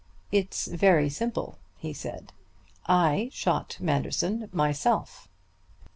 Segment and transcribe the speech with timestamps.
[0.31, 2.33] "It's very simple," he said.
[2.87, 5.27] "I shot Manderson myself."